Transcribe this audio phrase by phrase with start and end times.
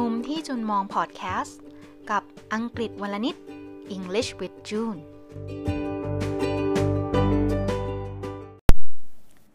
[0.00, 1.60] มุมที่จุนมองพอดแคสต์
[2.10, 2.22] กับ
[2.54, 3.36] อังกฤษวลนิด
[3.96, 5.00] English with June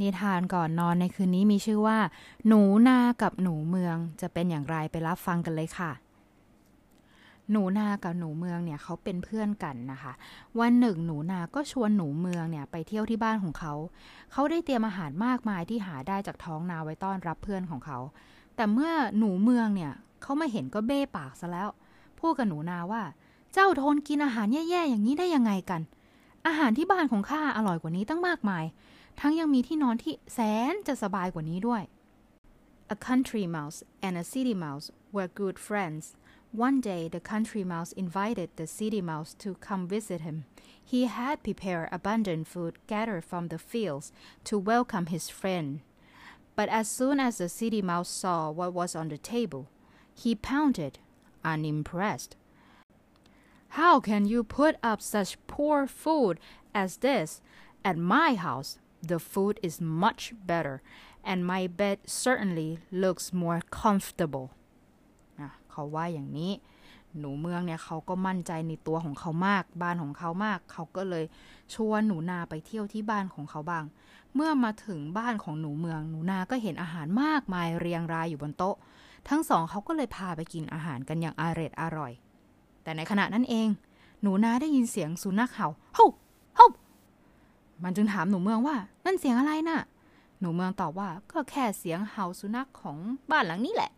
[0.00, 1.98] นิทานก่อนนอนในคืนนี้มีชื่อว่า
[2.46, 5.92] หนูนากับหนูเมืองจะเป็นอย่างไรไปรับฟังกันเลยค่ะ
[7.50, 10.12] หนูนากับหนูเมืองเนี่ยเขาเป็นเพื่อนกันนะคะ
[10.60, 13.74] วันหนึ่งหนูนาก็ชวนหนูเมืองเนี่ยไปเที่ยวที่บ้านของเขา
[14.32, 17.98] เขาได้เตรียมอาหารมากมายที่หาได้จากท้องนาไว้ต้อนรับเพื่อนของเขา
[18.56, 21.68] แต่เมื่อหนูเมืองเนี่ย เขาไม่เห็นก็เบ้ปากซะแล้ว
[22.18, 23.02] พูดกับหนูนาว่า
[23.52, 25.80] เจ้าทนกินอาหารแย่ๆอย่างนี้ได้ยังไงกัน
[26.46, 28.64] อาหารที่บ้านของข้าอร่อยกว่านี้ตั้งมากมาย
[29.20, 30.38] ทั้งยังมีที่นอนที่แส
[30.72, 31.82] นจะสบายกว่านี้ด้วย
[32.96, 36.14] A country mouse and a city mouse were good friends.
[36.52, 40.44] One day, the country mouse invited the city mouse to come visit him.
[40.92, 44.12] He had prepared abundant food gathered from the fields
[44.44, 45.80] to welcome his friend.
[46.54, 49.68] But as soon as the city mouse saw what was on the table,
[50.22, 50.98] he pouted,
[51.44, 52.36] unimpressed.
[53.80, 56.40] How can you put up such poor food
[56.74, 57.42] as this
[57.84, 58.78] at my house?
[59.02, 60.82] The food is much better,
[61.22, 64.46] and my bed certainly looks more comfortable.
[65.40, 66.52] นะเขาว่าอย่างนี้
[67.18, 71.24] หนูเมืองเนี่ยเขาก็มั่นใจในตัวของเขามาก บ้านของเขามาก เขาก็เลย
[71.74, 73.84] ชวนหนูนาไปเที่ยวที่บ้านของเขาบ้าง
[74.34, 78.76] เมื่อมาถึงบ้านของหนูเมือง หนูนาก็เห็นอาหารมากมายเรียงรายอยู่บนโต๊ะ
[79.28, 82.12] ทั้งสองเขาก็เลยพาไปกินอาหารกันอย่างอาเร็ดอร่อย
[82.82, 83.68] แต่ในขณะนั้นเอง
[84.22, 86.06] หนูนาได้ยินเสียงสุนัขเห่าเฮ้า
[86.56, 86.68] เฮ้า
[87.82, 89.80] มันจึงถามหนูเมืองว่า นั่นเสียงอะไรน่ะ
[90.40, 92.98] หนูเมืองตอบว่าก็แค่เสียงเห่าสุนัขของ
[93.30, 93.92] บ้านหลังนี้แหละ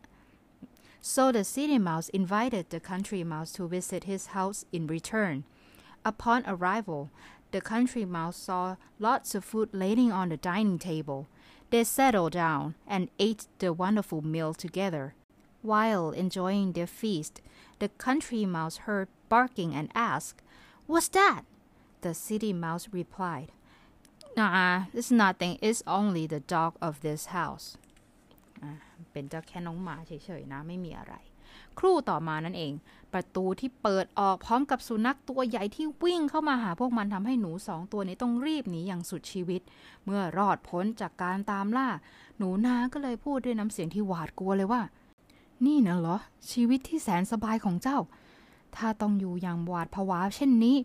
[1.00, 5.44] So the city mouse invited the country mouse to visit his house in return.
[6.04, 7.10] Upon arrival,
[7.52, 11.28] the country mouse saw lots of food laying on the dining table.
[11.70, 15.14] They settled down and ate the wonderful meal together.
[15.72, 17.34] While enjoying their feast,
[17.82, 20.40] the country mouse heard barking and asked,
[20.86, 21.42] What's that?
[22.00, 23.52] The city mouse replied,
[24.34, 25.58] Nah, it's nothing.
[25.60, 27.66] It's only the dog of this house.
[29.12, 31.14] เป็นเจ้าแค่น้องหมาเฉยๆนะ ไม่มีอะไร
[31.78, 32.72] ครู่ต่อมานั่นเอง
[33.12, 39.62] ประตูที่เปิดออกพร้อมกับสุนัขตัวใหญ่ที่วิ่งเข้ามาหาพวกมันทำให้หนูสองตัวนี้ต้องรีบหนีอย่างสุดชีวิต
[40.04, 41.88] เมื่อรอดพ้นจากการตามล่า
[42.38, 44.82] หนูนาก็เลยพูดด้วยน้ำเสียงที่หวาดกลัวเลยว่า
[45.66, 46.16] นี่นะเหรอ
[46.50, 47.98] ชีวิตที่แสนสบายของเจ้า
[48.76, 50.76] ถ้าต้องอยู่อย่างหวาดผวาเช่นนี้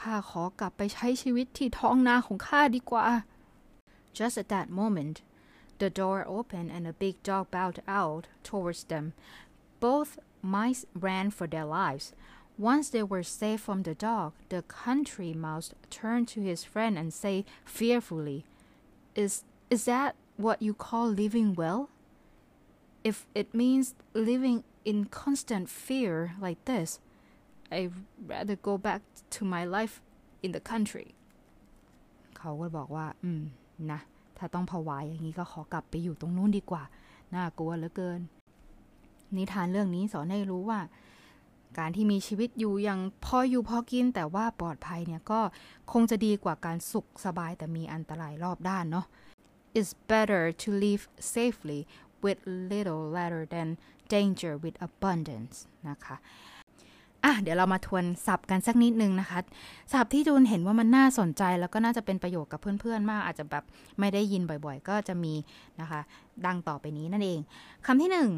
[0.00, 3.04] ข้าขอกลับไปใช้ชีวิตที่ท้องนาของข้าดีกว่า
[4.18, 5.16] Just at that moment
[5.80, 9.12] the door opened and a big dog bowed out towards them.
[9.80, 12.12] Both mice ran for their lives.
[12.56, 17.12] Once they were safe from the dog, the country mouse turned to his friend and
[17.12, 18.44] said fearfully,
[19.16, 19.32] "Is
[19.74, 21.88] is that what you call living well?
[23.10, 23.86] If it means
[24.30, 24.58] living
[24.90, 26.12] in constant fear
[26.46, 26.88] like this,
[27.76, 27.92] I'd
[28.32, 29.00] rather go back
[29.34, 29.94] to my life
[30.44, 31.08] in the country."
[32.38, 33.42] เขาก็บอกว่า อืม
[33.92, 34.00] นะ
[34.38, 36.82] ถ้าต้องผวาอย่างนี้ก็ขอกลับไปอยู่ตรงนู้นดีกว่า
[37.34, 38.20] น่ากลัวเหลือเกิน
[39.36, 40.80] นิทานเรื่องนี้สอนให้รู้ว่า
[41.78, 45.40] การที่มีชีวิตอยู่อย่างพออยู่พอกินแต่ว่าปลอดภัยเนี่ยก็
[45.92, 49.06] คงจะดีกว่าการสุขสบายแต่มีอันตรายรอบด้านเนาะ
[49.78, 51.04] It's better to live
[51.34, 51.80] safely
[52.24, 52.38] with
[52.72, 53.68] little rather than
[54.14, 55.56] danger with abundance
[55.88, 56.16] นะคะ
[57.24, 59.38] อะเดี๋ยวเรามาทวนศัพท์กันสักนิดนึงนะคะ
[59.92, 63.64] ศัพท์ที่จูนเห็นว่ามันน่าสนใจแล้วก็น่าจะเป็นประโยชน์กับเพื่อนๆ มาก อาจจะแบบ
[63.98, 65.34] ไม่ได้ยินบ่อยๆ ก็จะมี
[65.80, 66.00] นะคะ
[66.46, 67.40] ดังต่อไปนี้นั่นเอง
[67.86, 68.30] คำที่หนึ่ง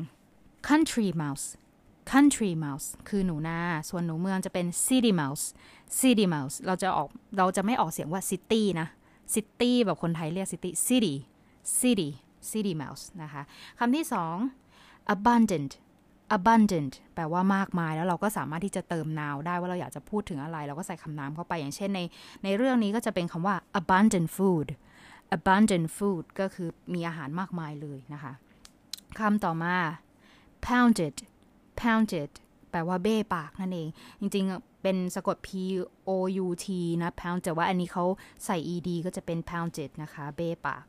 [0.69, 1.47] country mouse
[2.13, 3.59] country mouse คือหนูนา
[3.91, 5.45] ส่วนหนูเมืองจะเป็น city mouse
[5.99, 7.09] city mouse เราจะออก
[7.39, 8.89] เราจะไม่ออกเสียงว่า city นะ
[9.35, 11.15] city แบบคนไทยเรียก city city
[11.81, 12.11] city
[12.53, 13.43] city mouse นะคะ
[13.79, 14.37] คำที่สอง
[15.15, 15.73] abundant
[16.37, 22.01] abundant แปลว่ามากมายแล้วเราก็สามารถที่จะเติม now ได้ว่าเราอยากจะพูดถึงอะไร เราก็ใส่คำนามเข้าไปอย่างเช่นใน
[22.45, 24.69] ในเรื่องนี้ก็จะเป็นคำว่า abundant food
[25.37, 28.33] abundant food ก็คือมีอาหารมากมายเลยนะคะ
[29.19, 29.77] คำต่อมา
[30.66, 31.16] pounded
[31.81, 32.31] pounded
[32.71, 33.89] แปลว่าเบ้ปากนั่นเอง
[34.21, 35.51] จริงๆ เป็นสะกด p
[36.09, 36.10] o
[36.45, 36.66] u t
[37.03, 38.04] นะ pound แต่ว่าอันนี้เขา
[38.45, 40.83] ใส่ ed ก็จะเป็น pounded นะคะ เบ้ปาก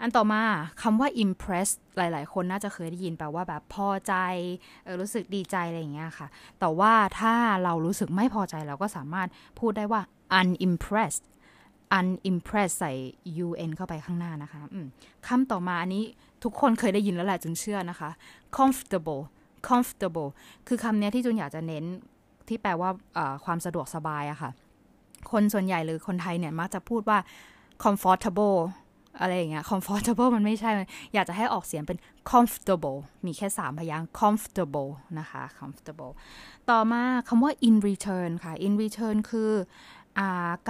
[0.00, 0.42] อันต่อมา
[0.82, 4.14] คำว่า impress หลาย ๆ คนน่าจะเคยได้ยินแปลว่าแบบพอใจ
[4.86, 6.26] ออรู้สึกดีใจอะไรอย่างเงี้ยค่ะ
[6.60, 7.34] แต่ว่าถ้า
[7.64, 9.28] เรารู้สึกไม่พอใจเราก็สามารถ
[9.58, 10.00] พูดได้ว่า
[10.40, 11.24] unimpressed
[11.98, 12.92] unimpressed ใส่
[13.44, 14.60] un เข้าไปข้างหน้านะคะ
[15.28, 16.04] คำต่อมาอันนี้
[16.44, 18.10] ทุกคนเคยได้ยินแล้วแหละจึงเชื่อนะคะ
[18.56, 19.22] comfortable
[19.68, 20.30] comfortable
[20.68, 21.84] คือคำนี้ที่จุนอยากจะเน้น
[22.48, 22.90] ที่แปลว่า
[23.44, 24.50] ความสะดวกสบายอะค่ะ
[25.30, 27.18] คนส่วนใหญ่หรือคนไทยเนี่ยมักจะพูดว่า
[27.84, 28.58] comfortable
[29.20, 30.70] อะไรอย่างเงี้ย comfortable มันไม่ใช่
[31.14, 31.98] อยากจะให้ออกเสียงเป็น
[32.30, 36.12] comfortable มีแค่สามพยางค์ comfortable นะคะ comfortable
[36.70, 39.52] ต่อมาคำว่า in return ค่ะ in return คือ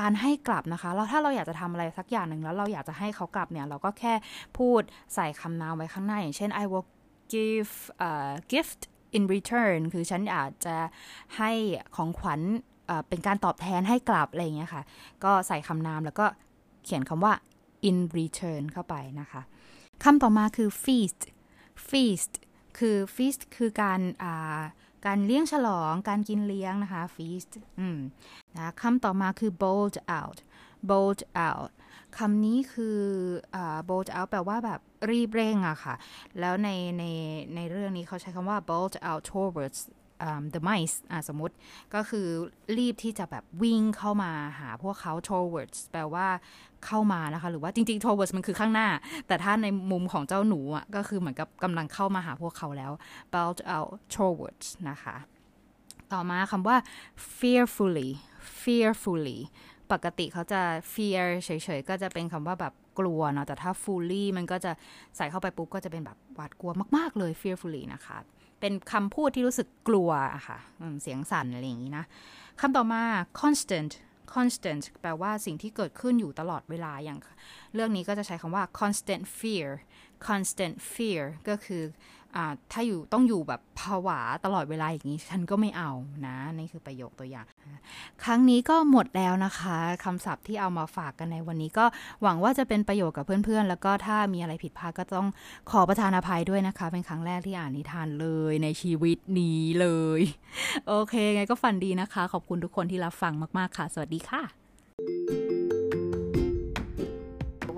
[0.01, 4.15] การให้กลับนะคะแล้วถ้าเราอยากจะทำอะไรสักอย่างหนึ่งแล้วเราอยากจะให้เขากลับเนี่ย เราก็แค่
[4.59, 4.83] พูด
[5.15, 6.87] ใส่คำนามไว้ข้างหน้า อย่างเช่น I will
[7.35, 7.73] give
[8.09, 8.13] a
[8.53, 8.81] gift
[9.17, 10.77] in return คือฉันอาจจะ
[11.37, 11.51] ให้
[11.97, 12.41] ของขวัญ
[13.09, 14.83] เป็นการตอบแทนให้กลับอะไรอย่างเงี้ยค่ะ
[15.25, 16.27] ก็ใส่คำนามแล้วก็
[16.85, 17.33] เขียนคำว่า
[17.89, 19.43] in return เข้าไปนะคะ
[20.05, 21.21] คำต่อมาคือ feast
[21.89, 22.33] feast
[22.79, 24.01] คือ feast คือการ
[25.07, 27.99] การเลี้ยงฉลองการกินเลี้ยงนะคะ feast อืม
[28.57, 30.39] นะคำต่อมาคือ bold out
[30.91, 31.71] bold out
[32.19, 32.99] คำนี้คือ
[33.55, 33.57] อ
[33.89, 34.81] bold out แปลว่าแบบ
[35.11, 35.95] รีบเร่งอะค่ะ
[36.41, 36.69] แล้วใน
[36.99, 37.05] ใน
[37.55, 39.81] ในเรื่องนี้เขาใช้คำว่า bold out towards
[40.55, 41.55] the mice อะสมมติ
[41.95, 42.27] ก็คือ
[42.79, 46.27] รีบที่จะแบบวิ่งเข้ามาหาพวกเขา towards แปลว่า
[46.87, 48.89] เข้ามานะคะ หรือว่าจริงๆ towards มันคือข้างหน้า
[49.27, 52.93] แต่ถ้าในมุมของเจ้าหนูอะก็คือเหมือนกับกำลังเข้ามาหาพวกเขาแล้ว
[53.33, 55.17] bound out towards นะคะ
[56.13, 56.77] ต่อมาคำว่า
[57.39, 58.11] fearfully
[58.63, 59.39] fearfully
[59.93, 60.61] ปกติเขาจะ
[60.93, 64.73] fear เฉยๆ ก็จะเป็นคำว่าแบบกลัวเนาะ แต่ถ้า fully มันก็จะ
[65.17, 68.19] ใส่เข้าไปปุ๊บก็จะเป็นแบบหวาดกลัวมาก ๆ เลย fearfully นะคะ
[68.61, 70.59] เป็นคำพูดที่รู้สึกกลัวอะค่ะ
[71.03, 72.05] เสียงสั่นอะไรอย่างนี้นะ
[72.61, 73.03] คำต่อมา
[73.41, 73.93] constant
[74.35, 77.19] constant แปลว่าสิ่งที่เกิดขึ้นอยู่ตลอดเวลาอย่าง
[77.75, 79.69] เรื่องนี้ก็จะใช้คำว่า constant fear
[80.29, 81.83] constant fear ก็คือ
[82.73, 85.91] ถ้าอยู่ต้องอยู่แบบผวาตลอดเวลาอย่างนี้ฉันก็ไม่เอา
[86.27, 87.47] นะนี่คือประโยคตัวอย่าง
[88.25, 91.85] ครั้งนี้ก็หมดแล้วนะคะคำศัพท์ที่เอามาฝากกันในวันนี้ก็
[92.23, 95.29] หวังว่าจะเป็นประโยชน์กับเพื่อนๆ แล้วก็ถ้ามีอะไรผิดพลาดก็ต้อง
[95.71, 100.21] ขอประทานอภัยด้วยนะคะ เป็นครั้งแรกที่อ่านนิทานเลยในชีวิตนี้เลย
[100.89, 105.36] โอเคไงก็ฟันดีนะคะ ขอบคุณทุกคนที่รับฟังมากๆค่ะ สวัสดีค่ะ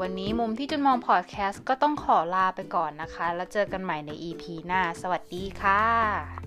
[0.01, 6.38] วันนี้มุมที่จุนมองพอดแคสต์ก็ต้องขอลาไปก่อนนะคะ แล้วเจอกันใหม่ใน EP หน้า สวัสดีค่ะ